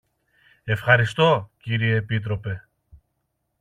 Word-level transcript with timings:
Ευχαριστώ, 0.63 1.49
κύριε 1.57 1.95
Επίτροπε. 1.95 2.67